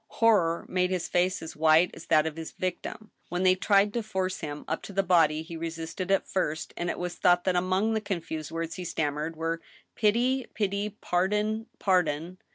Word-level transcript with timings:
Horror 0.07 0.65
made 0.67 0.89
his 0.89 1.07
face 1.07 1.43
as 1.43 1.55
white 1.55 1.91
as 1.93 2.07
that 2.07 2.25
of 2.25 2.35
his 2.35 2.53
victim. 2.53 3.11
When 3.29 3.43
they 3.43 3.53
tried 3.53 3.93
to 3.93 4.01
force 4.01 4.39
him 4.39 4.65
up 4.67 4.81
to 4.81 4.93
the 4.93 5.03
body, 5.03 5.43
he 5.43 5.55
resisted 5.55 6.09
at 6.09 6.27
first, 6.27 6.73
and 6.75 6.89
it 6.89 6.97
was 6.97 7.17
thought 7.17 7.43
that 7.43 7.55
among 7.55 7.93
the 7.93 8.01
confused 8.01 8.49
words 8.49 8.77
he 8.77 8.83
stam 8.83 9.13
mered 9.13 9.35
were 9.35 9.61
* 9.79 9.95
Pity! 9.95 10.47
pity! 10.55 10.97
Pardon! 11.01 11.67
pardon 11.77 12.39